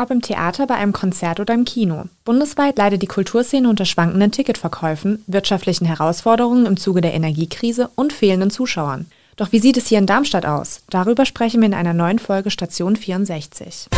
[0.00, 2.04] Ob im Theater, bei einem Konzert oder im Kino.
[2.24, 8.50] Bundesweit leidet die Kulturszene unter schwankenden Ticketverkäufen, wirtschaftlichen Herausforderungen im Zuge der Energiekrise und fehlenden
[8.50, 9.06] Zuschauern.
[9.36, 10.82] Doch wie sieht es hier in Darmstadt aus?
[10.88, 13.88] Darüber sprechen wir in einer neuen Folge Station 64.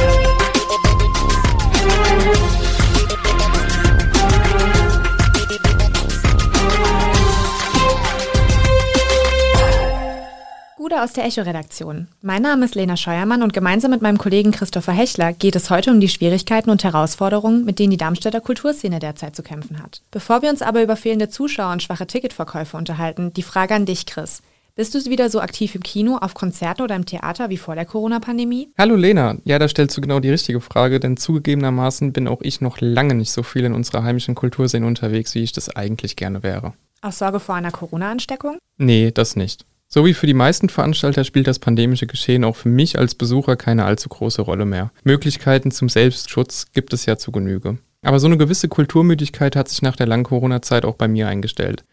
[10.91, 12.09] Gude aus der Echo-Redaktion.
[12.21, 15.93] Mein Name ist Lena Scheuermann und gemeinsam mit meinem Kollegen Christopher Hechler geht es heute
[15.93, 20.03] um die Schwierigkeiten und Herausforderungen, mit denen die Darmstädter Kulturszene derzeit zu kämpfen hat.
[20.11, 24.05] Bevor wir uns aber über fehlende Zuschauer und schwache Ticketverkäufe unterhalten, die Frage an dich,
[24.05, 24.43] Chris.
[24.75, 27.85] Bist du wieder so aktiv im Kino, auf Konzerten oder im Theater wie vor der
[27.85, 28.71] Corona-Pandemie?
[28.77, 32.61] Hallo Lena, ja, da stellst du genau die richtige Frage, denn zugegebenermaßen bin auch ich
[32.61, 36.43] noch lange nicht so viel in unserer heimischen Kulturszene unterwegs, wie ich das eigentlich gerne
[36.43, 36.73] wäre.
[37.01, 38.59] Aus Sorge vor einer Corona-Ansteckung?
[38.77, 39.65] Nee, das nicht.
[39.93, 43.57] So wie für die meisten Veranstalter spielt das pandemische Geschehen auch für mich als Besucher
[43.57, 44.93] keine allzu große Rolle mehr.
[45.03, 47.79] Möglichkeiten zum Selbstschutz gibt es ja zu Genüge.
[48.03, 51.85] Aber so eine gewisse Kulturmüdigkeit hat sich nach der langen Corona-Zeit auch bei mir eingestellt.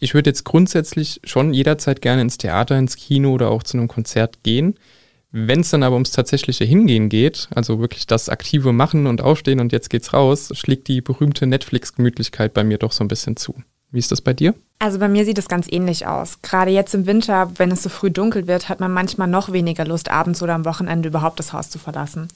[0.00, 3.86] Ich würde jetzt grundsätzlich schon jederzeit gerne ins Theater, ins Kino oder auch zu einem
[3.86, 4.74] Konzert gehen.
[5.30, 9.60] Wenn es dann aber ums tatsächliche Hingehen geht, also wirklich das aktive Machen und Aufstehen
[9.60, 13.54] und jetzt geht's raus, schlägt die berühmte Netflix-Gemütlichkeit bei mir doch so ein bisschen zu.
[13.94, 14.54] Wie ist das bei dir?
[14.80, 16.42] Also bei mir sieht es ganz ähnlich aus.
[16.42, 19.84] Gerade jetzt im Winter, wenn es so früh dunkel wird, hat man manchmal noch weniger
[19.84, 22.26] Lust, abends oder am Wochenende überhaupt das Haus zu verlassen.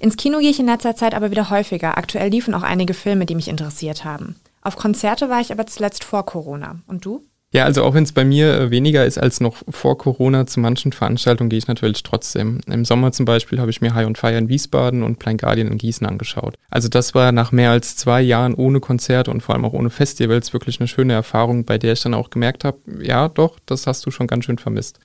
[0.00, 1.96] Ins Kino gehe ich in letzter Zeit aber wieder häufiger.
[1.96, 4.34] Aktuell liefen auch einige Filme, die mich interessiert haben.
[4.60, 6.80] Auf Konzerte war ich aber zuletzt vor Corona.
[6.88, 7.22] Und du?
[7.50, 10.60] Ja, also auch wenn es bei mir äh, weniger ist als noch vor Corona, zu
[10.60, 12.60] manchen Veranstaltungen gehe ich natürlich trotzdem.
[12.66, 15.68] Im Sommer zum Beispiel habe ich mir High on Fire in Wiesbaden und Plain Guardian
[15.68, 16.56] in Gießen angeschaut.
[16.68, 19.88] Also das war nach mehr als zwei Jahren ohne Konzerte und vor allem auch ohne
[19.88, 23.86] Festivals wirklich eine schöne Erfahrung, bei der ich dann auch gemerkt habe, ja doch, das
[23.86, 24.98] hast du schon ganz schön vermisst.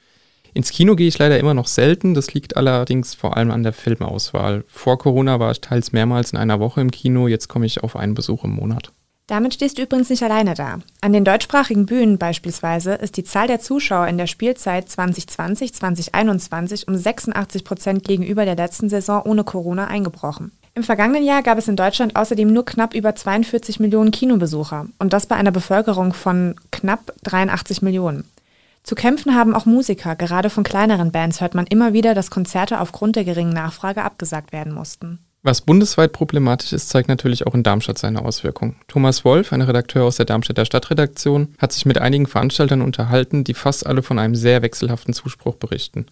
[0.53, 3.73] Ins Kino gehe ich leider immer noch selten, das liegt allerdings vor allem an der
[3.73, 4.66] Filmauswahl.
[4.67, 7.95] Vor Corona war ich teils mehrmals in einer Woche im Kino, jetzt komme ich auf
[7.95, 8.91] einen Besuch im Monat.
[9.28, 10.80] Damit stehst du übrigens nicht alleine da.
[11.00, 16.98] An den deutschsprachigen Bühnen beispielsweise ist die Zahl der Zuschauer in der Spielzeit 2020-2021 um
[16.98, 20.52] 86 Prozent gegenüber der letzten Saison ohne Corona eingebrochen.
[20.76, 25.14] Im vergangenen Jahr gab es in Deutschland außerdem nur knapp über 42 Millionen Kinobesucher und
[25.14, 28.26] das bei einer Bevölkerung von knapp 83 Millionen.
[28.82, 32.82] Zu kämpfen haben auch Musiker, gerade von kleineren Bands hört man immer wieder, dass Konzerte
[32.82, 35.20] aufgrund der geringen Nachfrage abgesagt werden mussten.
[35.45, 38.77] Was bundesweit problematisch ist, zeigt natürlich auch in Darmstadt seine Auswirkungen.
[38.87, 43.53] Thomas Wolf, ein Redakteur aus der Darmstädter Stadtredaktion, hat sich mit einigen Veranstaltern unterhalten, die
[43.53, 46.05] fast alle von einem sehr wechselhaften Zuspruch berichten.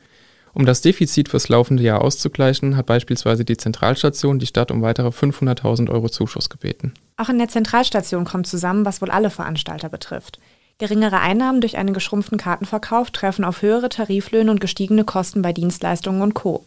[0.54, 5.08] Um das Defizit fürs laufende Jahr auszugleichen, hat beispielsweise die Zentralstation die Stadt um weitere
[5.08, 6.94] 500.000 Euro Zuschuss gebeten.
[7.16, 10.40] Auch in der Zentralstation kommt zusammen, was wohl alle Veranstalter betrifft.
[10.78, 16.22] Geringere Einnahmen durch einen geschrumpften Kartenverkauf treffen auf höhere Tariflöhne und gestiegene Kosten bei Dienstleistungen
[16.22, 16.66] und Co.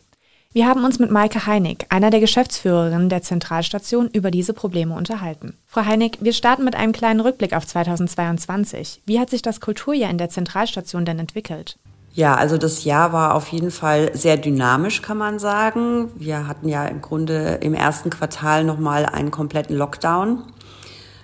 [0.54, 5.56] Wir haben uns mit Maike Heinig, einer der Geschäftsführerinnen der Zentralstation, über diese Probleme unterhalten.
[5.66, 9.02] Frau Heinig, wir starten mit einem kleinen Rückblick auf 2022.
[9.04, 11.76] Wie hat sich das Kulturjahr in der Zentralstation denn entwickelt?
[12.12, 16.12] Ja, also das Jahr war auf jeden Fall sehr dynamisch, kann man sagen.
[16.14, 20.44] Wir hatten ja im Grunde im ersten Quartal nochmal einen kompletten Lockdown,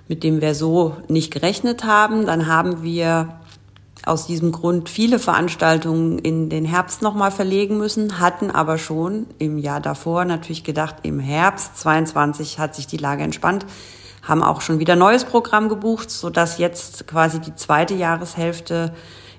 [0.09, 2.27] mit dem wir so nicht gerechnet haben.
[2.27, 3.40] Dann haben wir
[4.05, 9.59] aus diesem Grund viele Veranstaltungen in den Herbst nochmal verlegen müssen, hatten aber schon im
[9.59, 13.67] Jahr davor natürlich gedacht, im Herbst 22 hat sich die Lage entspannt,
[14.23, 18.95] haben auch schon wieder neues Programm gebucht, sodass jetzt quasi die zweite Jahreshälfte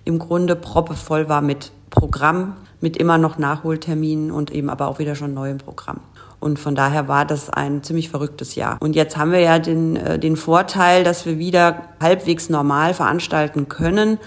[0.06, 5.16] im Grunde proppevoll war mit Programm, mit immer noch Nachholterminen und eben aber auch wieder
[5.16, 6.00] schon neuem Programm.
[6.42, 8.78] Und von daher war das ein ziemlich verrücktes Jahr.
[8.82, 13.70] Und jetzt haben wir ja den, äh, den Vorteil, dass wir wieder halbwegs normal veranstalten
[13.70, 14.18] können.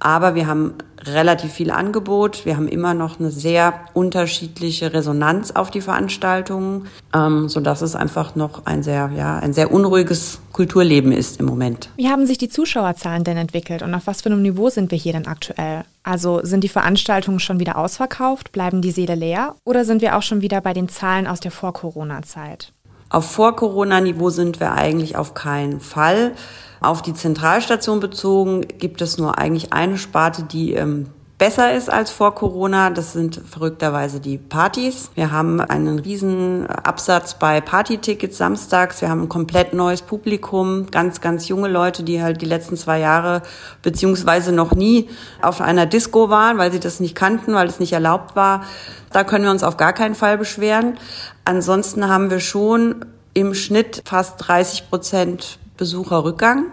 [0.00, 0.74] Aber wir haben
[1.06, 2.44] relativ viel Angebot.
[2.44, 7.96] Wir haben immer noch eine sehr unterschiedliche Resonanz auf die Veranstaltungen, ähm, so dass es
[7.96, 11.88] einfach noch ein sehr, ja, ein sehr unruhiges Kulturleben ist im Moment.
[11.96, 14.98] Wie haben sich die Zuschauerzahlen denn entwickelt und auf was für einem Niveau sind wir
[14.98, 15.84] hier denn aktuell?
[16.02, 18.52] Also sind die Veranstaltungen schon wieder ausverkauft?
[18.52, 19.54] Bleiben die Seele leer?
[19.64, 22.73] Oder sind wir auch schon wieder bei den Zahlen aus der Vor-Corona-Zeit?
[23.14, 26.32] Auf Vor-Corona-Niveau sind wir eigentlich auf keinen Fall.
[26.80, 31.06] Auf die Zentralstation bezogen gibt es nur eigentlich eine Sparte, die ähm,
[31.44, 32.88] besser ist als vor Corona.
[32.88, 35.10] Das sind verrückterweise die Partys.
[35.14, 39.02] Wir haben einen riesen Absatz bei Partytickets samstags.
[39.02, 42.98] Wir haben ein komplett neues Publikum, ganz, ganz junge Leute, die halt die letzten zwei
[42.98, 43.42] Jahre
[43.82, 45.10] beziehungsweise noch nie
[45.42, 48.64] auf einer Disco waren, weil sie das nicht kannten, weil es nicht erlaubt war.
[49.12, 50.96] Da können wir uns auf gar keinen Fall beschweren.
[51.44, 53.04] Ansonsten haben wir schon
[53.34, 56.68] im Schnitt fast 30 Prozent Besucherrückgang.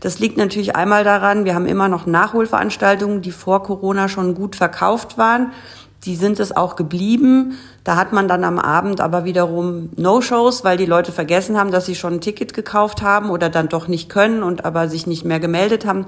[0.00, 4.56] Das liegt natürlich einmal daran, wir haben immer noch Nachholveranstaltungen, die vor Corona schon gut
[4.56, 5.52] verkauft waren.
[6.04, 7.58] Die sind es auch geblieben.
[7.84, 11.84] Da hat man dann am Abend aber wiederum No-Shows, weil die Leute vergessen haben, dass
[11.84, 15.26] sie schon ein Ticket gekauft haben oder dann doch nicht können und aber sich nicht
[15.26, 16.06] mehr gemeldet haben.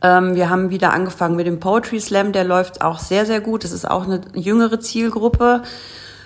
[0.00, 3.64] Ähm, wir haben wieder angefangen mit dem Poetry Slam, der läuft auch sehr, sehr gut.
[3.64, 5.62] Das ist auch eine jüngere Zielgruppe.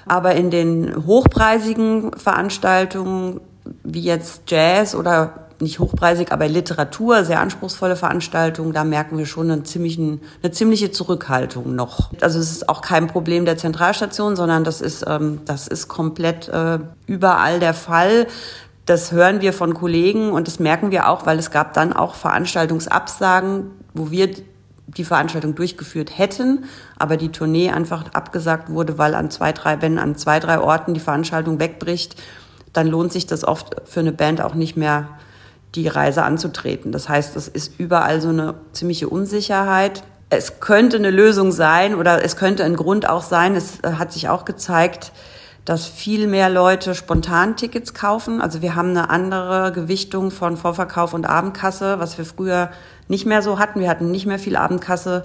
[0.05, 3.41] Aber in den hochpreisigen Veranstaltungen,
[3.85, 9.51] wie jetzt Jazz oder nicht hochpreisig, aber Literatur, sehr anspruchsvolle Veranstaltungen, da merken wir schon
[9.51, 12.11] einen ziemlichen, eine ziemliche Zurückhaltung noch.
[12.21, 16.49] Also es ist auch kein Problem der Zentralstation, sondern das ist, ähm, das ist komplett
[16.49, 18.27] äh, überall der Fall.
[18.87, 22.15] Das hören wir von Kollegen und das merken wir auch, weil es gab dann auch
[22.15, 24.31] Veranstaltungsabsagen, wo wir
[24.97, 26.65] die Veranstaltung durchgeführt hätten,
[26.99, 30.95] aber die Tournee einfach abgesagt wurde, weil an zwei, drei, wenn an zwei, drei Orten
[30.95, 32.17] die Veranstaltung wegbricht,
[32.73, 35.09] dann lohnt sich das oft für eine Band auch nicht mehr
[35.75, 36.93] die Reise anzutreten.
[36.93, 40.03] Das heißt, es ist überall so eine ziemliche Unsicherheit.
[40.29, 43.55] Es könnte eine Lösung sein oder es könnte ein Grund auch sein.
[43.55, 45.13] Es äh, hat sich auch gezeigt,
[45.65, 48.41] dass viel mehr Leute spontan Tickets kaufen.
[48.41, 52.71] Also wir haben eine andere Gewichtung von Vorverkauf und Abendkasse, was wir früher
[53.09, 53.81] nicht mehr so hatten.
[53.81, 55.25] Wir hatten nicht mehr viel Abendkasse,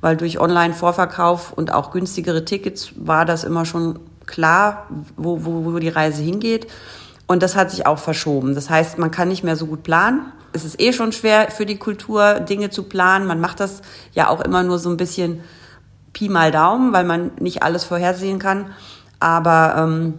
[0.00, 5.78] weil durch Online-Vorverkauf und auch günstigere Tickets war das immer schon klar, wo, wo, wo
[5.78, 6.66] die Reise hingeht.
[7.30, 8.56] Und das hat sich auch verschoben.
[8.56, 10.32] Das heißt, man kann nicht mehr so gut planen.
[10.52, 13.24] Es ist eh schon schwer für die Kultur, Dinge zu planen.
[13.24, 13.82] Man macht das
[14.14, 15.38] ja auch immer nur so ein bisschen
[16.12, 18.72] Pi mal Daumen, weil man nicht alles vorhersehen kann.
[19.20, 20.14] Aber ähm,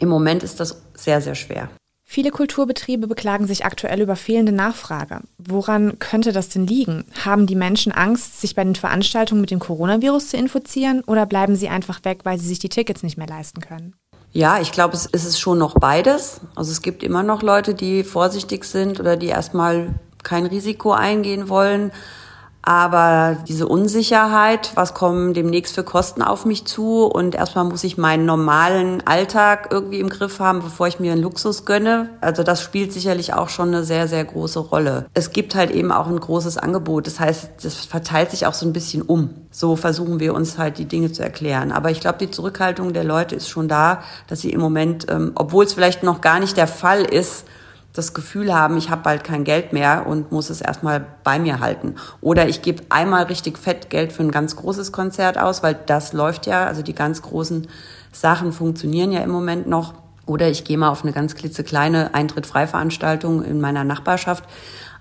[0.00, 1.68] im Moment ist das sehr, sehr schwer.
[2.04, 5.20] Viele Kulturbetriebe beklagen sich aktuell über fehlende Nachfrage.
[5.38, 7.04] Woran könnte das denn liegen?
[7.24, 11.54] Haben die Menschen Angst, sich bei den Veranstaltungen mit dem Coronavirus zu infizieren oder bleiben
[11.54, 13.94] sie einfach weg, weil sie sich die Tickets nicht mehr leisten können?
[14.32, 16.40] Ja, ich glaube, es ist schon noch beides.
[16.54, 21.48] Also es gibt immer noch Leute, die vorsichtig sind oder die erstmal kein Risiko eingehen
[21.48, 21.90] wollen.
[22.62, 27.96] Aber diese Unsicherheit, was kommen demnächst für Kosten auf mich zu und erstmal muss ich
[27.96, 32.10] meinen normalen Alltag irgendwie im Griff haben, bevor ich mir einen Luxus gönne.
[32.20, 35.06] Also das spielt sicherlich auch schon eine sehr, sehr große Rolle.
[35.14, 37.06] Es gibt halt eben auch ein großes Angebot.
[37.06, 39.30] Das heißt, das verteilt sich auch so ein bisschen um.
[39.50, 41.72] So versuchen wir uns halt die Dinge zu erklären.
[41.72, 45.32] Aber ich glaube, die Zurückhaltung der Leute ist schon da, dass sie im Moment, ähm,
[45.34, 47.46] obwohl es vielleicht noch gar nicht der Fall ist,
[47.92, 51.60] das Gefühl haben, ich habe bald kein Geld mehr und muss es erstmal bei mir
[51.60, 51.96] halten.
[52.20, 56.12] Oder ich gebe einmal richtig fett Geld für ein ganz großes Konzert aus, weil das
[56.12, 57.66] läuft ja, also die ganz großen
[58.12, 59.94] Sachen funktionieren ja im Moment noch.
[60.26, 64.44] Oder ich gehe mal auf eine ganz klitzekleine Eintritt-Freiveranstaltung in meiner Nachbarschaft.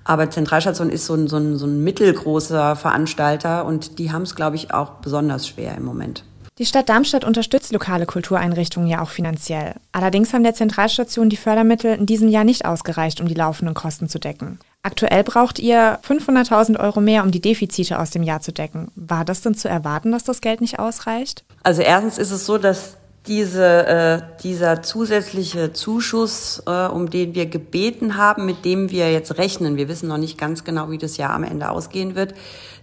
[0.04, 4.34] Aber Zentralstation ist so ein, so ein, so ein mittelgroßer Veranstalter und die haben es,
[4.34, 6.24] glaube ich, auch besonders schwer im Moment.
[6.60, 9.76] Die Stadt Darmstadt unterstützt lokale Kultureinrichtungen ja auch finanziell.
[9.94, 14.10] Allerdings haben der Zentralstation die Fördermittel in diesem Jahr nicht ausgereicht, um die laufenden Kosten
[14.10, 14.60] zu decken.
[14.84, 18.92] Aktuell braucht ihr 500.000 Euro mehr, um die Defizite aus dem Jahr zu decken.
[18.96, 21.46] War das denn zu erwarten, dass das Geld nicht ausreicht?
[21.64, 22.98] Also erstens ist es so, dass
[23.28, 29.38] diese, äh, dieser zusätzliche Zuschuss, äh, um den wir gebeten haben, mit dem wir jetzt
[29.38, 32.34] rechnen, wir wissen noch nicht ganz genau, wie das Jahr am Ende ausgehen wird,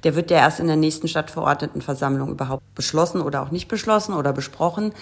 [0.05, 4.33] der wird ja erst in der nächsten Stadtverordnetenversammlung überhaupt beschlossen oder auch nicht beschlossen oder
[4.33, 4.93] besprochen.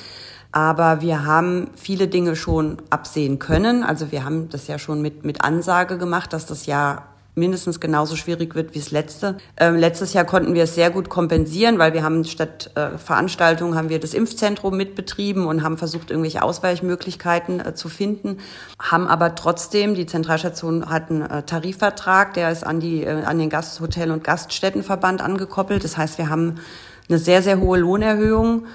[0.52, 3.82] Aber wir haben viele Dinge schon absehen können.
[3.82, 8.16] Also wir haben das ja schon mit, mit Ansage gemacht, dass das Jahr mindestens genauso
[8.16, 9.36] schwierig wird wie das letzte.
[9.56, 13.74] Ähm, letztes Jahr konnten wir es sehr gut kompensieren, weil wir haben statt äh, Veranstaltungen
[13.74, 18.38] haben wir das Impfzentrum mitbetrieben und haben versucht, irgendwelche Ausweichmöglichkeiten äh, zu finden,
[18.78, 23.38] haben aber trotzdem, die Zentralstation hat einen äh, Tarifvertrag, der ist an, die, äh, an
[23.38, 25.82] den Gasthotel- und Gaststättenverband angekoppelt.
[25.82, 26.60] Das heißt, wir haben
[27.08, 28.66] eine sehr, sehr hohe Lohnerhöhung.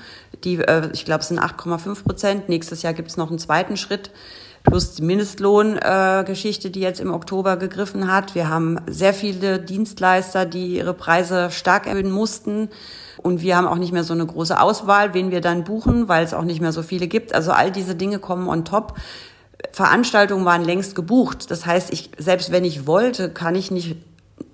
[0.44, 2.50] Die, äh, ich glaube, es sind 8,5 Prozent.
[2.50, 4.12] Nächstes Jahr gibt es noch einen zweiten Schritt
[4.70, 8.36] plus die Mindestlohngeschichte, äh, die jetzt im Oktober gegriffen hat.
[8.36, 12.70] Wir haben sehr viele Dienstleister, die ihre Preise stark erhöhen mussten.
[13.18, 16.24] Und wir haben auch nicht mehr so eine große Auswahl, wen wir dann buchen, weil
[16.24, 17.36] es auch nicht mehr so viele gibt.
[17.36, 18.96] Also all diese Dinge kommen on top.
[19.72, 21.52] Veranstaltungen waren längst gebucht.
[21.52, 23.98] Das heißt, ich, selbst wenn ich wollte, kann ich nicht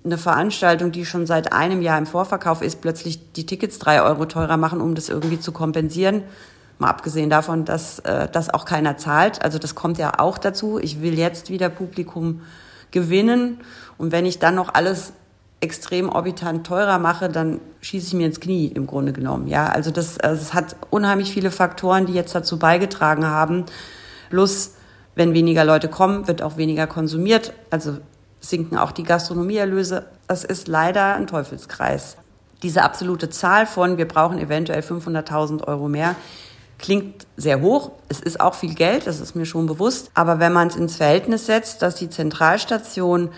[0.04, 4.24] eine Veranstaltung, die schon seit einem Jahr im Vorverkauf ist, plötzlich die Tickets drei Euro
[4.24, 6.22] teurer machen, um das irgendwie zu kompensieren.
[6.78, 9.42] Mal abgesehen davon, dass äh, das auch keiner zahlt.
[9.42, 10.78] Also das kommt ja auch dazu.
[10.78, 12.42] Ich will jetzt wieder Publikum
[12.90, 13.60] gewinnen.
[13.98, 15.12] Und wenn ich dann noch alles
[15.60, 19.48] extrem orbitant teurer mache, dann schieße ich mir ins Knie im Grunde genommen.
[19.48, 23.64] Ja, also das, also es hat unheimlich viele Faktoren, die jetzt dazu beigetragen haben.
[24.28, 24.74] Plus,
[25.14, 27.54] wenn weniger Leute kommen, wird auch weniger konsumiert.
[27.70, 27.96] Also
[28.40, 30.04] sinken auch die Gastronomieerlöse.
[30.26, 32.18] Das ist leider ein Teufelskreis.
[32.62, 36.16] Diese absolute Zahl von, wir brauchen eventuell 500.000 Euro mehr,
[36.78, 40.52] Klingt sehr hoch, es ist auch viel Geld, das ist mir schon bewusst, aber wenn
[40.52, 43.30] man es ins Verhältnis setzt, dass die Zentralstation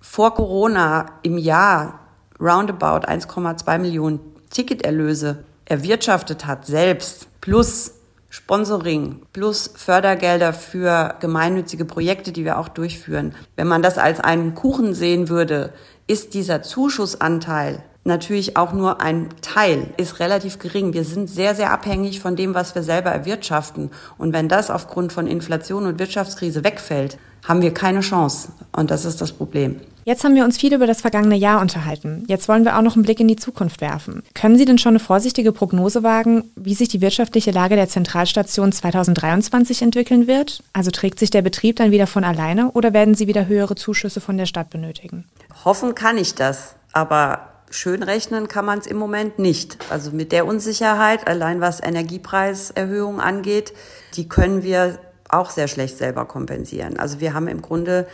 [0.00, 2.00] vor Corona im Jahr
[2.40, 7.92] roundabout 1,2 Millionen Ticketerlöse erwirtschaftet hat selbst plus
[8.28, 13.34] Sponsoring plus Fördergelder für gemeinnützige Projekte, die wir auch durchführen.
[13.56, 15.72] Wenn man das als einen Kuchen sehen würde,
[16.06, 20.92] ist dieser Zuschussanteil natürlich auch nur ein Teil, ist relativ gering.
[20.92, 23.90] Wir sind sehr, sehr abhängig von dem, was wir selber erwirtschaften.
[24.18, 28.48] Und wenn das aufgrund von Inflation und Wirtschaftskrise wegfällt, haben wir keine Chance.
[28.72, 29.80] Und das ist das Problem.
[30.04, 32.22] Jetzt haben wir uns viel über das vergangene Jahr unterhalten.
[32.28, 34.22] Jetzt wollen wir auch noch einen Blick in die Zukunft werfen.
[34.34, 38.70] Können Sie denn schon eine vorsichtige Prognose wagen, wie sich die wirtschaftliche Lage der Zentralstation
[38.70, 40.62] 2023 entwickeln wird?
[40.72, 44.20] Also trägt sich der Betrieb dann wieder von alleine oder werden Sie wieder höhere Zuschüsse
[44.20, 45.24] von der Stadt benötigen?
[45.64, 49.78] Hoffen kann ich das, aber schön rechnen kann man es im Moment nicht.
[49.90, 53.72] Also mit der Unsicherheit, allein was Energiepreiserhöhungen angeht,
[54.14, 56.98] die können wir auch sehr schlecht selber kompensieren.
[56.98, 58.06] Also wir haben im Grunde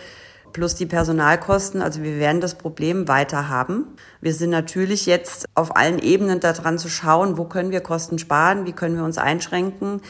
[0.52, 1.82] plus die Personalkosten.
[1.82, 3.86] Also wir werden das Problem weiter haben.
[4.20, 8.66] Wir sind natürlich jetzt auf allen Ebenen daran zu schauen, wo können wir Kosten sparen,
[8.66, 10.00] wie können wir uns einschränken.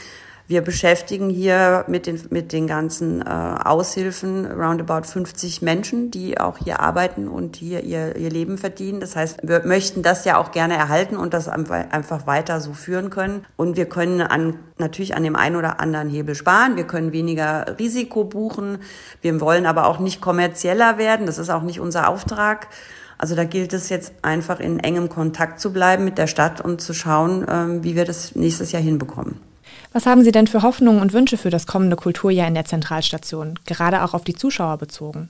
[0.52, 6.59] Wir beschäftigen hier mit den, mit den ganzen äh, Aushilfen roundabout 50 Menschen, die auch
[6.59, 9.00] hier arbeiten und hier ihr, ihr Leben verdienen.
[9.00, 13.09] Das heißt, wir möchten das ja auch gerne erhalten und das einfach weiter so führen
[13.09, 13.47] können.
[13.56, 16.76] Und wir können an, natürlich an dem einen oder anderen Hebel sparen.
[16.76, 18.80] Wir können weniger Risiko buchen.
[19.23, 21.25] Wir wollen aber auch nicht kommerzieller werden.
[21.25, 22.68] Das ist auch nicht unser Auftrag.
[23.16, 26.82] Also da gilt es jetzt einfach in engem Kontakt zu bleiben mit der Stadt und
[26.82, 29.51] zu schauen, ähm, wie wir das nächstes Jahr hinbekommen.
[29.92, 33.58] Was haben Sie denn für Hoffnungen und Wünsche für das kommende Kulturjahr in der Zentralstation,
[33.66, 35.28] gerade auch auf die Zuschauer bezogen?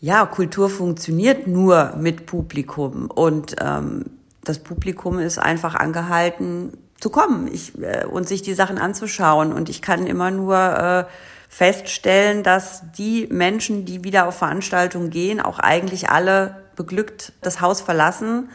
[0.00, 4.04] Ja, Kultur funktioniert nur mit Publikum und ähm,
[4.44, 9.52] das Publikum ist einfach angehalten zu kommen ich, äh, und sich die Sachen anzuschauen.
[9.52, 11.04] Und ich kann immer nur äh,
[11.48, 17.80] feststellen, dass die Menschen, die wieder auf Veranstaltungen gehen, auch eigentlich alle beglückt das Haus
[17.80, 18.48] verlassen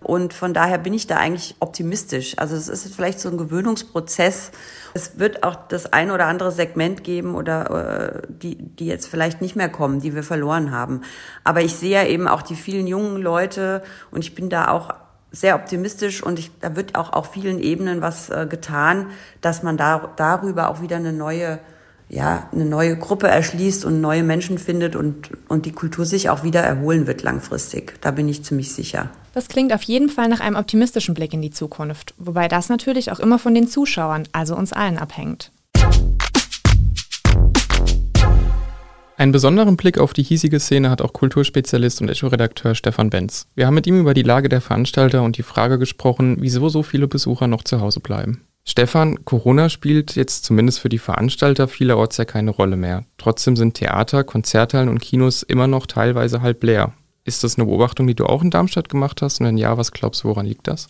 [0.00, 2.38] und von daher bin ich da eigentlich optimistisch.
[2.38, 4.50] Also es ist vielleicht so ein Gewöhnungsprozess.
[4.92, 9.40] Es wird auch das ein oder andere Segment geben oder äh, die, die jetzt vielleicht
[9.40, 11.00] nicht mehr kommen, die wir verloren haben.
[11.44, 14.90] Aber ich sehe ja eben auch die vielen jungen Leute und ich bin da auch
[15.32, 19.08] sehr optimistisch und ich, da wird auch auf vielen Ebenen was äh, getan,
[19.40, 21.58] dass man da, darüber auch wieder eine neue
[22.08, 26.44] ja, eine neue Gruppe erschließt und neue Menschen findet und, und die Kultur sich auch
[26.44, 27.94] wieder erholen wird langfristig.
[28.00, 29.10] Da bin ich ziemlich sicher.
[29.34, 33.10] Das klingt auf jeden Fall nach einem optimistischen Blick in die Zukunft, wobei das natürlich
[33.10, 35.50] auch immer von den Zuschauern, also uns allen, abhängt.
[39.18, 43.46] Einen besonderen Blick auf die hiesige Szene hat auch Kulturspezialist und Echo-Redakteur Stefan Benz.
[43.54, 46.82] Wir haben mit ihm über die Lage der Veranstalter und die Frage gesprochen, wieso so
[46.82, 48.45] viele Besucher noch zu Hause bleiben.
[48.68, 53.04] Stefan, Corona spielt jetzt zumindest für die Veranstalter vielerorts ja keine Rolle mehr.
[53.16, 56.92] Trotzdem sind Theater, Konzerthallen und Kinos immer noch teilweise halb leer.
[57.24, 59.40] Ist das eine Beobachtung, die du auch in Darmstadt gemacht hast?
[59.40, 60.88] Und wenn ja, was glaubst du, woran liegt das?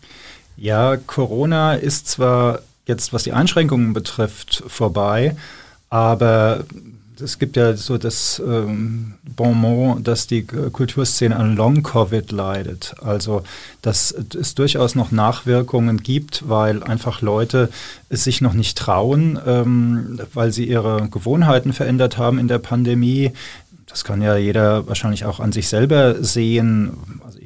[0.56, 5.36] Ja, Corona ist zwar jetzt, was die Einschränkungen betrifft, vorbei,
[5.90, 6.64] aber
[7.20, 12.94] es gibt ja so das ähm, Bonmot, dass die Kulturszene an Long-Covid leidet.
[13.02, 13.42] Also,
[13.82, 17.70] dass es durchaus noch Nachwirkungen gibt, weil einfach Leute
[18.08, 23.32] es sich noch nicht trauen, ähm, weil sie ihre Gewohnheiten verändert haben in der Pandemie.
[23.86, 26.92] Das kann ja jeder wahrscheinlich auch an sich selber sehen.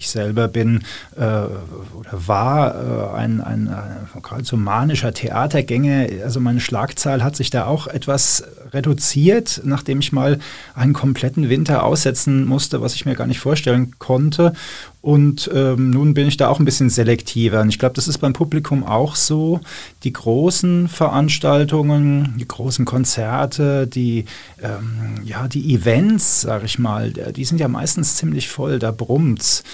[0.01, 6.07] Ich selber bin äh, oder war äh, ein, ein, ein geradezu manischer Theatergänger.
[6.25, 10.39] Also meine Schlagzahl hat sich da auch etwas reduziert, nachdem ich mal
[10.75, 14.55] einen kompletten Winter aussetzen musste, was ich mir gar nicht vorstellen konnte.
[15.03, 17.63] Und ähm, nun bin ich da auch ein bisschen selektiver.
[17.63, 19.61] Und ich glaube, das ist beim Publikum auch so.
[20.05, 24.27] Die großen Veranstaltungen, die großen Konzerte, die,
[24.63, 29.65] ähm, ja, die Events, sage ich mal, die sind ja meistens ziemlich voll, da brummt's.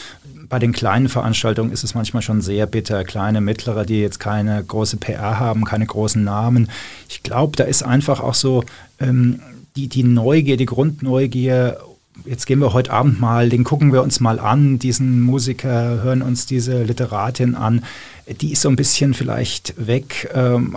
[0.49, 3.03] Bei den kleinen Veranstaltungen ist es manchmal schon sehr bitter.
[3.03, 6.71] Kleine, mittlere, die jetzt keine große PR haben, keine großen Namen.
[7.09, 8.63] Ich glaube, da ist einfach auch so
[9.01, 9.41] ähm,
[9.75, 11.79] die, die Neugier, die Grundneugier
[12.25, 16.23] jetzt gehen wir heute Abend mal, den gucken wir uns mal an, diesen Musiker, hören
[16.23, 17.83] uns diese Literatin an
[18.41, 20.29] die ist so ein bisschen vielleicht weg.
[20.35, 20.77] Ähm,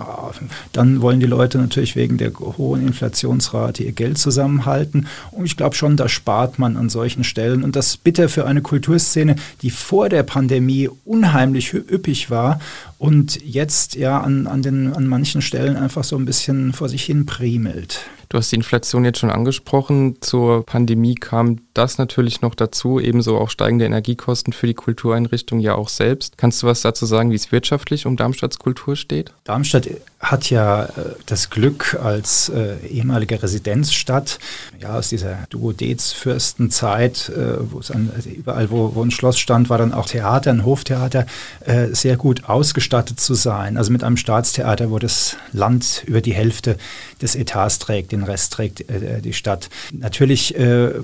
[0.72, 5.08] dann wollen die Leute natürlich wegen der hohen Inflationsrate ihr Geld zusammenhalten.
[5.32, 7.64] Und ich glaube schon, da spart man an solchen Stellen.
[7.64, 12.60] Und das bitte für eine Kulturszene, die vor der Pandemie unheimlich üppig war
[13.00, 17.04] und jetzt ja an, an, den, an manchen Stellen einfach so ein bisschen vor sich
[17.04, 18.02] hin primelt.
[18.30, 20.22] Du hast die Inflation jetzt schon angesprochen.
[20.22, 25.74] Zur Pandemie kam das natürlich noch dazu, ebenso auch steigende Energiekosten für die Kultureinrichtung ja
[25.74, 26.38] auch selbst.
[26.38, 29.34] Kannst du was dazu sagen, wie es wirtschaftlich um Darmstadts Kultur steht?
[29.46, 29.88] Darmstadt
[30.20, 30.90] hat ja äh,
[31.26, 34.40] das Glück als äh, ehemalige Residenzstadt,
[34.80, 39.70] ja, aus dieser Duodez-Fürstenzeit, äh, wo es an, also überall, wo, wo ein Schloss stand,
[39.70, 41.26] war dann auch Theater, ein Hoftheater,
[41.66, 43.78] äh, sehr gut ausgestattet zu sein.
[43.78, 46.78] Also mit einem Staatstheater, wo das Land über die Hälfte
[47.22, 49.70] des Etats trägt, den Rest trägt äh, die Stadt.
[49.92, 50.56] Natürlich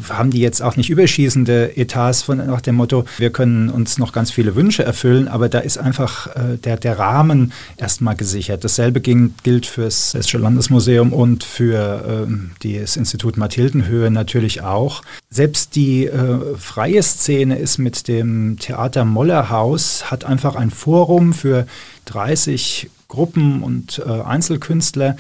[0.10, 4.12] haben die jetzt auch nicht überschießende Etats von, nach dem Motto, wir können uns noch
[4.12, 6.29] ganz viele Wünsche erfüllen, aber da ist einfach
[6.63, 8.63] der, der Rahmen erstmal gesichert.
[8.63, 15.03] Dasselbe gilt fürs Hessische Landesmuseum und für ähm, das Institut Mathildenhöhe natürlich auch.
[15.29, 21.67] Selbst die äh, freie Szene ist mit dem Theater Mollerhaus, hat einfach ein Forum für
[22.05, 25.15] 30 Gruppen und äh, Einzelkünstler,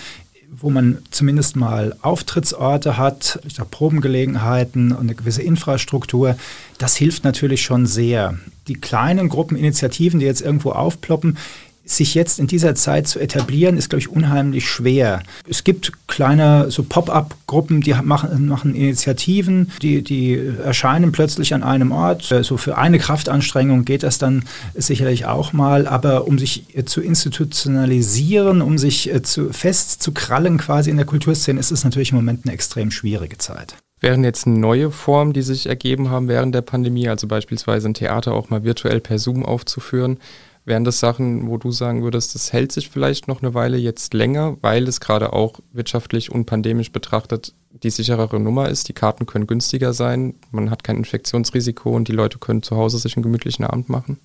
[0.57, 3.39] wo man zumindest mal Auftrittsorte hat,
[3.71, 6.37] Probengelegenheiten und eine gewisse Infrastruktur,
[6.77, 8.39] das hilft natürlich schon sehr.
[8.67, 11.37] Die kleinen Gruppeninitiativen, die jetzt irgendwo aufploppen,
[11.85, 15.21] sich jetzt in dieser Zeit zu etablieren, ist, glaube ich, unheimlich schwer.
[15.47, 21.91] Es gibt kleine so Pop-up-Gruppen, die machen, machen Initiativen, die, die erscheinen plötzlich an einem
[21.91, 22.23] Ort.
[22.23, 27.01] So also für eine Kraftanstrengung geht das dann sicherlich auch mal, aber um sich zu
[27.01, 32.11] institutionalisieren, um sich äh, zu, fest zu krallen quasi in der Kulturszene, ist es natürlich
[32.11, 33.75] im Moment eine extrem schwierige Zeit.
[34.01, 38.33] Wären jetzt neue Formen, die sich ergeben haben während der Pandemie, also beispielsweise ein Theater
[38.33, 40.17] auch mal virtuell per Zoom aufzuführen,
[40.65, 44.15] Wären das Sachen, wo du sagen würdest, das hält sich vielleicht noch eine Weile jetzt
[44.15, 47.53] länger, weil es gerade auch wirtschaftlich und pandemisch betrachtet
[47.83, 48.87] die sicherere Nummer ist.
[48.87, 52.97] Die Karten können günstiger sein, man hat kein Infektionsrisiko und die Leute können zu Hause
[52.97, 54.17] sich einen gemütlichen Abend machen?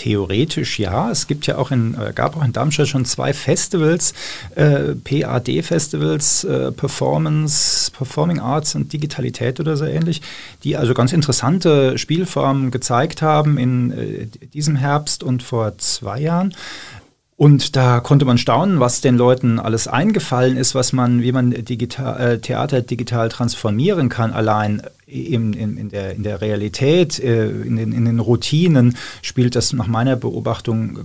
[0.00, 1.10] Theoretisch ja.
[1.10, 4.14] Es gibt ja auch in, äh, gab auch in Darmstadt schon zwei Festivals,
[4.54, 10.22] äh, PAD-Festivals, äh, Performance, Performing Arts und Digitalität oder so ähnlich,
[10.64, 16.54] die also ganz interessante Spielformen gezeigt haben in äh, diesem Herbst und vor zwei Jahren.
[17.36, 21.50] Und da konnte man staunen, was den Leuten alles eingefallen ist, was man, wie man
[21.50, 24.32] digital, äh, Theater digital transformieren kann.
[24.32, 29.56] Allein in, in, in, der, in der Realität, äh, in, den, in den Routinen spielt
[29.56, 31.00] das nach meiner Beobachtung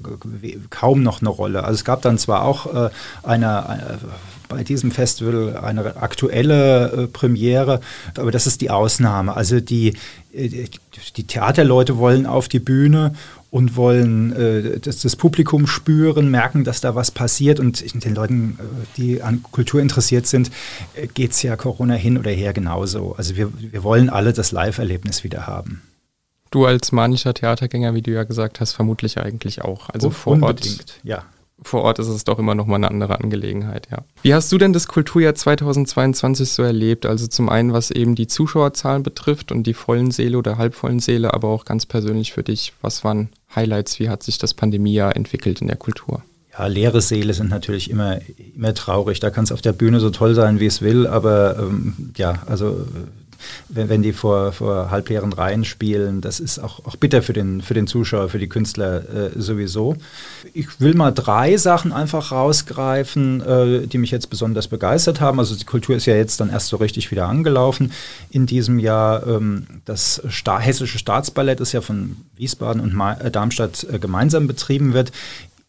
[0.69, 1.63] kaum noch eine Rolle.
[1.63, 2.89] Also es gab dann zwar auch äh,
[3.23, 3.99] eine, eine
[4.47, 7.79] bei diesem Festival eine aktuelle äh, Premiere,
[8.15, 9.35] aber das ist die Ausnahme.
[9.35, 9.93] Also die,
[10.33, 10.67] äh,
[11.15, 13.13] die Theaterleute wollen auf die Bühne
[13.55, 17.61] und wollen äh, das, das, Publikum spüren, merken, dass da was passiert.
[17.61, 18.63] Und den Leuten, äh,
[18.97, 20.51] die an Kultur interessiert sind,
[20.93, 23.15] äh, geht es ja Corona hin oder her genauso.
[23.17, 25.81] Also wir, wir wollen alle das Live-Erlebnis wieder haben.
[26.51, 29.89] Du als manischer Theatergänger, wie du ja gesagt hast, vermutlich eigentlich auch.
[29.89, 30.99] Also vor Unbedingt, Ort.
[31.03, 31.25] ja
[31.61, 33.99] vor Ort ist es doch immer noch mal eine andere Angelegenheit, ja.
[34.21, 37.05] Wie hast du denn das Kulturjahr 2022 so erlebt?
[37.05, 41.33] Also zum einen, was eben die Zuschauerzahlen betrifft und die vollen Seele oder halbvollen Seele,
[41.33, 43.99] aber auch ganz persönlich für dich, was waren Highlights?
[43.99, 46.23] Wie hat sich das Pandemiejahr entwickelt in der Kultur?
[46.57, 48.19] Ja, leere Seele sind natürlich immer,
[48.55, 49.19] immer traurig.
[49.19, 52.43] Da kann es auf der Bühne so toll sein, wie es will, aber ähm, ja,
[52.45, 52.85] also
[53.69, 56.21] wenn, wenn die vor, vor halbleeren Reihen spielen.
[56.21, 59.95] Das ist auch, auch bitter für den, für den Zuschauer, für die Künstler äh, sowieso.
[60.53, 65.39] Ich will mal drei Sachen einfach rausgreifen, äh, die mich jetzt besonders begeistert haben.
[65.39, 67.91] Also die Kultur ist ja jetzt dann erst so richtig wieder angelaufen
[68.29, 69.25] in diesem Jahr.
[69.27, 74.47] Ähm, das Sta Hessische Staatsballett ist ja von Wiesbaden und Ma äh, Darmstadt äh, gemeinsam
[74.47, 75.11] betrieben wird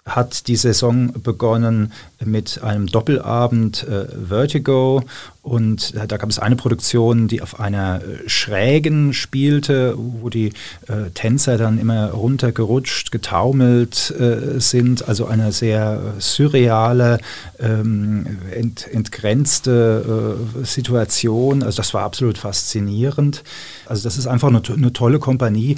[0.07, 1.93] hat die Saison begonnen
[2.25, 5.03] mit einem Doppelabend äh, Vertigo
[5.43, 10.53] und da gab es eine Produktion, die auf einer äh, Schrägen spielte, wo die
[10.89, 17.19] äh, Tänzer dann immer runtergerutscht, getaumelt äh, sind, also eine sehr surreale,
[17.61, 21.63] ähm, ent, entgrenzte äh, Situation.
[21.63, 23.45] Also das war absolut faszinierend.
[23.87, 25.77] Also das ist einfach eine, eine tolle Kompanie.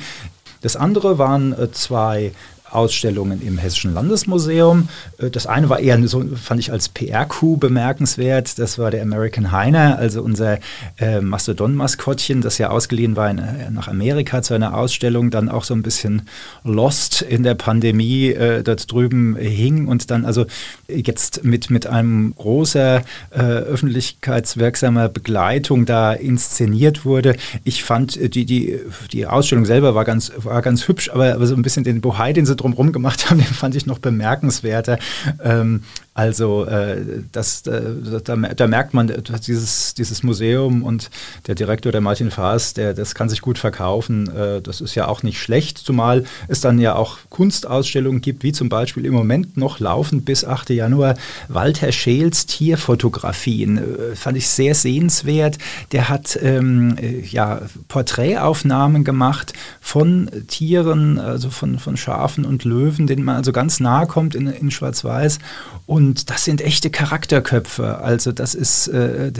[0.60, 2.32] Das andere waren äh, zwei
[2.70, 4.88] Ausstellungen im Hessischen Landesmuseum.
[5.18, 8.58] Äh, das eine war eher so, fand ich als PR-Coup bemerkenswert.
[8.58, 10.58] Das war der American Heiner, also unser
[10.98, 15.64] äh, Mastodon-Maskottchen, das ja ausgeliehen war in, äh, nach Amerika zu einer Ausstellung, dann auch
[15.64, 16.22] so ein bisschen
[16.64, 20.46] lost in der Pandemie äh, dort drüben hing und dann also
[20.88, 27.36] jetzt mit, mit einem großer äh, öffentlichkeitswirksamer Begleitung da inszeniert wurde.
[27.64, 28.78] Ich fand, äh, die, die,
[29.12, 32.32] die Ausstellung selber war ganz, war ganz hübsch, aber, aber so ein bisschen den Bohai,
[32.32, 34.98] den sie drumherum gemacht haben, den fand ich noch bemerkenswerter.
[35.42, 35.82] Ähm,
[36.18, 37.80] also äh, das, äh,
[38.24, 39.06] da, da, merkt man,
[39.46, 41.10] dieses, dieses Museum und
[41.46, 44.28] der Direktor, der Martin Faas, der, das kann sich gut verkaufen.
[44.34, 48.50] Äh, das ist ja auch nicht schlecht, zumal es dann ja auch Kunstausstellungen gibt, wie
[48.50, 50.70] zum Beispiel im Moment noch laufend bis 8.
[50.70, 51.14] Januar
[51.46, 53.78] Walter Scheels Tierfotografien.
[53.78, 55.58] Äh, fand ich sehr sehenswert.
[55.92, 63.06] Der hat ähm, äh, ja, Porträtaufnahmen gemacht von Tieren, also von, von Schafen und Löwen,
[63.06, 65.38] denen man also ganz nahe kommt in, in Schwarz-Weiß.
[65.86, 67.98] Und Und das sind echte Charakterköpfe.
[67.98, 69.30] Also das ist äh,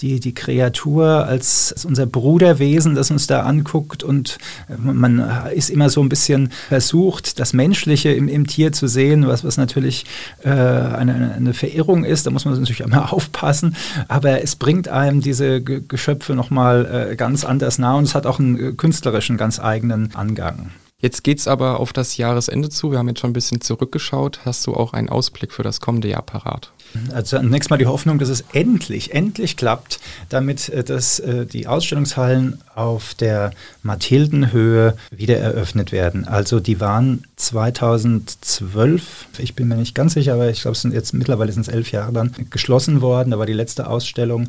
[0.00, 4.02] die, die Kreatur als, als unser Bruderwesen, das uns da anguckt.
[4.02, 4.38] Und
[4.76, 5.20] man
[5.54, 9.56] ist immer so ein bisschen versucht, das Menschliche im, im Tier zu sehen, was, was
[9.56, 10.04] natürlich
[10.42, 12.26] äh, eine, eine Verirrung ist.
[12.26, 13.76] Da muss man natürlich immer aufpassen.
[14.08, 18.40] Aber es bringt einem diese Geschöpfe nochmal äh, ganz anders nah und es hat auch
[18.40, 20.72] einen äh, künstlerischen, ganz eigenen Angang.
[20.98, 22.90] Jetzt geht es aber auf das Jahresende zu.
[22.90, 24.40] Wir haben jetzt schon ein bisschen zurückgeschaut.
[24.46, 26.72] Hast du auch einen Ausblick für das kommende Jahr parat?
[27.12, 31.66] Also zunächst mal die Hoffnung, dass es endlich, endlich klappt, damit äh, dass, äh, die
[31.66, 33.50] Ausstellungshallen auf der
[33.82, 36.26] Mathildenhöhe wieder eröffnet werden.
[36.26, 40.94] Also die waren 2012, ich bin mir nicht ganz sicher, aber ich glaube, es sind
[40.94, 43.32] jetzt mittlerweile sind es elf Jahre dann geschlossen worden.
[43.32, 44.48] Da war die letzte Ausstellung.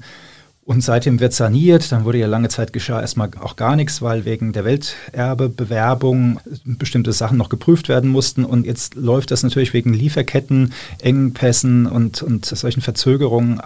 [0.68, 1.94] Und seitdem wird saniert.
[1.94, 7.14] Dann wurde ja lange Zeit geschah erstmal auch gar nichts, weil wegen der Welterbebewerbung bestimmte
[7.14, 8.44] Sachen noch geprüft werden mussten.
[8.44, 13.62] Und jetzt läuft das natürlich wegen Lieferketten, Engpässen und, und solchen Verzögerungen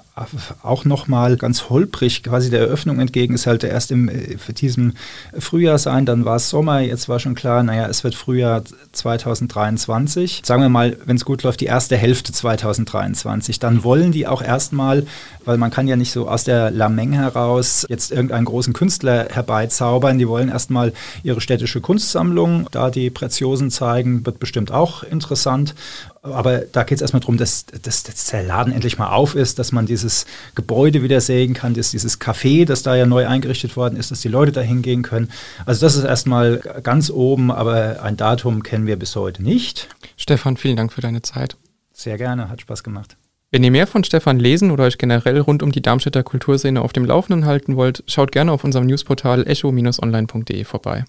[0.61, 3.33] auch nochmal ganz holprig quasi der Eröffnung entgegen.
[3.33, 4.93] Es sollte erst im, für diesem
[5.39, 6.81] Frühjahr sein, dann war es Sommer.
[6.81, 8.61] Jetzt war schon klar, naja, es wird Frühjahr
[8.91, 10.43] 2023.
[10.45, 13.57] Sagen wir mal, wenn es gut läuft, die erste Hälfte 2023.
[13.57, 15.07] Dann wollen die auch erstmal,
[15.45, 20.17] weil man kann ja nicht so aus der Menge heraus jetzt irgendeinen großen Künstler herbeizaubern.
[20.17, 25.75] Die wollen erstmal ihre städtische Kunstsammlung, da die Preziosen zeigen, wird bestimmt auch interessant.
[26.23, 29.58] Aber da geht es erstmal darum, dass, dass, dass, der Laden endlich mal auf ist,
[29.58, 33.75] dass man dieses Gebäude wieder sehen kann, dass dieses Café, das da ja neu eingerichtet
[33.75, 35.32] worden ist, dass die Leute da hingehen können.
[35.65, 39.89] Also das ist erstmal ganz oben, aber ein Datum kennen wir bis heute nicht.
[40.15, 41.58] Stefan, vielen Dank für deine Zeit.
[41.91, 43.17] Sehr gerne, hat Spaß gemacht.
[43.53, 46.93] Wenn ihr mehr von Stefan lesen oder euch generell rund um die Darmstädter Kulturszene auf
[46.93, 51.03] dem Laufenden halten wollt, schaut gerne auf unserem Newsportal echo-online.de vorbei.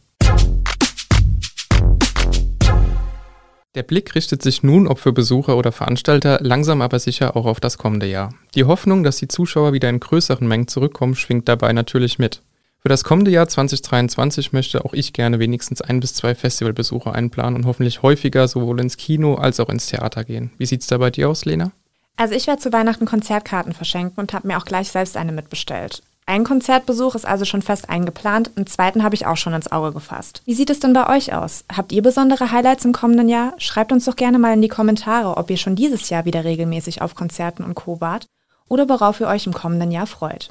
[3.77, 7.61] Der Blick richtet sich nun, ob für Besucher oder Veranstalter, langsam aber sicher auch auf
[7.61, 8.35] das kommende Jahr.
[8.57, 12.43] Die Hoffnung, dass die Zuschauer wieder in größeren Mengen zurückkommen, schwingt dabei natürlich mit.
[12.81, 17.55] Für das kommende Jahr 2023 möchte auch ich gerne wenigstens ein bis zwei Festivalbesucher einplanen
[17.55, 20.51] und hoffentlich häufiger sowohl ins Kino als auch ins Theater gehen.
[20.59, 21.71] Wie sieht's da bei dir aus, Lena?
[22.17, 26.03] Also ich werde zu Weihnachten Konzertkarten verschenken und habe mir auch gleich selbst eine mitbestellt.
[26.25, 29.93] Ein Konzertbesuch ist also schon fest eingeplant, einen zweiten habe ich auch schon ins Auge
[29.93, 30.43] gefasst.
[30.45, 31.65] Wie sieht es denn bei euch aus?
[31.75, 33.55] Habt ihr besondere Highlights im kommenden Jahr?
[33.59, 37.03] Schreibt uns doch gerne mal in die Kommentare, ob ihr schon dieses Jahr wieder regelmäßig
[37.03, 38.01] auf Konzerten und Co.
[38.01, 38.27] wart
[38.69, 40.51] oder worauf ihr euch im kommenden Jahr freut.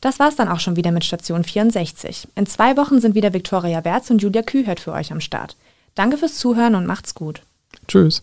[0.00, 2.28] Das war's dann auch schon wieder mit Station 64.
[2.34, 5.56] In zwei Wochen sind wieder Viktoria Werz und Julia Kühert für euch am Start.
[5.94, 7.42] Danke fürs Zuhören und macht's gut.
[7.86, 8.22] Tschüss.